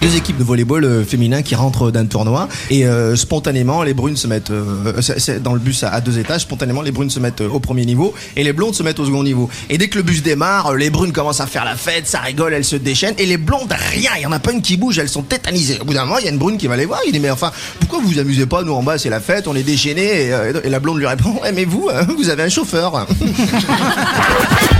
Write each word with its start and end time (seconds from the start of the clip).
Deux 0.00 0.16
équipes 0.16 0.38
de 0.38 0.44
volleyball 0.44 0.84
euh, 0.84 1.04
féminin 1.04 1.42
qui 1.42 1.54
rentrent 1.54 1.90
d'un 1.90 2.06
tournoi. 2.06 2.48
Et 2.70 2.86
euh, 2.86 3.16
spontanément 3.16 3.82
les 3.82 3.94
brunes 3.94 4.16
se 4.16 4.26
mettent 4.26 4.50
euh, 4.50 4.92
dans 5.42 5.54
le 5.54 5.60
bus 5.60 5.82
à, 5.84 6.00
deux 6.00 6.18
étages. 6.18 6.42
Spontanément 6.42 6.82
les 6.82 6.92
brunes 6.92 7.10
se 7.10 7.20
mettent 7.20 7.40
euh, 7.40 7.48
au 7.48 7.60
premier 7.60 7.84
niveau 7.84 8.14
et 8.36 8.44
les 8.44 8.52
blondes 8.52 8.74
se 8.74 8.82
mettent 8.82 9.00
au 9.00 9.06
second 9.06 9.22
niveau. 9.22 9.48
Et 9.68 9.78
dès 9.78 9.88
que 9.88 9.98
le 9.98 10.02
bus 10.02 10.22
démarre 10.22 10.68
euh, 10.68 10.76
les 10.76 10.90
brunes 10.90 11.12
commencent 11.12 11.40
à 11.40 11.46
faire 11.46 11.64
la 11.64 11.76
fête 11.76 12.06
ça 12.06 12.20
rigole 12.20 12.54
elles 12.54 12.64
se 12.64 12.76
déchaînent. 12.76 13.14
Et 13.18 13.26
les 13.26 13.36
blondes 13.36 13.72
rien. 13.72 14.10
Il 14.16 14.22
y 14.22 14.26
en 14.26 14.32
a 14.32 14.38
pas 14.38 14.52
une 14.52 14.62
qui 14.62 14.76
bouge 14.76 14.98
elles 14.98 15.08
sont 15.08 15.22
tétanisées. 15.22 15.78
Au 15.80 15.84
bout 15.84 15.94
d'un 15.94 16.04
moment 16.04 16.18
il 16.18 16.24
y 16.24 16.28
a 16.28 16.30
une 16.30 16.38
brune 16.38 16.56
qui 16.56 16.66
va 16.66 16.76
les 16.76 16.86
voir. 16.86 17.00
Il 17.06 17.12
dit 17.12 17.20
mais 17.20 17.30
enfin 17.30 17.52
pourquoi 17.80 18.00
vous 18.00 18.08
vous 18.08 18.18
amusez 18.18 18.46
pas 18.46 18.62
nous 18.62 18.72
en 18.72 18.82
bas 18.82 18.98
c'est 18.98 19.10
la 19.10 19.20
fête 19.20 19.48
on 19.48 19.54
est 19.54 19.62
déchaînés. 19.62 20.30
Et, 20.64 20.70
la 20.70 20.80
blonde 20.80 20.98
lui 20.98 21.06
répond 21.06 21.40
ouais 21.42 21.52
mais 21.54 21.64
vous 21.64 21.88
vous 22.16 22.28
avez 22.28 22.42
un 22.42 22.48
chauffeur 22.48 23.06